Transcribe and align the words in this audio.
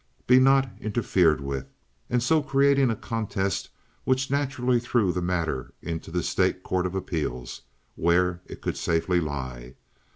be 0.25 0.39
not 0.39 0.67
interfered 0.79 1.39
with, 1.41 1.67
and 2.09 2.23
so 2.23 2.41
creating 2.41 2.89
a 2.89 2.95
contest 2.95 3.69
which 4.03 4.31
naturally 4.31 4.79
threw 4.79 5.11
the 5.11 5.21
matter 5.21 5.75
into 5.79 6.09
the 6.09 6.23
State 6.23 6.63
Court 6.63 6.87
of 6.87 6.95
Appeals, 6.95 7.61
where 7.95 8.41
it 8.47 8.61
could 8.61 8.77
safely 8.77 9.19
lie. 9.21 9.75